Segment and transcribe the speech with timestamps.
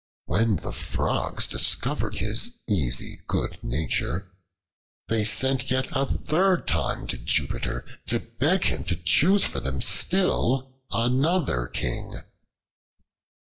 [0.25, 4.31] When the Frogs discovered his easy good nature,
[5.09, 9.79] they sent yet a third time to Jupiter to beg him to choose for them
[9.79, 12.23] still another King.